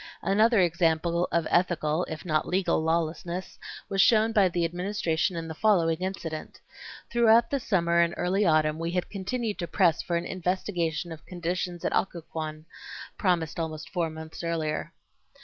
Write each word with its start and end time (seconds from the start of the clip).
Another 0.23 0.59
example 0.59 1.27
of 1.31 1.45
ethical, 1.51 2.05
if 2.05 2.25
not 2.25 2.47
legal 2.47 2.81
lawlessness, 2.81 3.59
was 3.87 4.01
shown 4.01 4.31
by 4.31 4.49
the 4.49 4.65
Administration 4.65 5.35
in 5.35 5.47
the 5.47 5.53
following 5.53 5.97
incident. 5.99 6.59
Throughout 7.11 7.51
the 7.51 7.59
summer 7.59 7.99
and 7.99 8.15
early 8.17 8.43
autumn 8.43 8.79
we 8.79 8.89
had 8.89 9.11
continued 9.11 9.59
to 9.59 9.67
press 9.67 10.01
for 10.01 10.15
an 10.15 10.25
investigation 10.25 11.11
of 11.11 11.23
conditions 11.27 11.85
at 11.85 11.93
Occoquan, 11.95 12.65
promised 13.19 13.59
almost 13.59 13.91
four 13.91 14.09
months 14.09 14.43
earlier. 14.43 14.91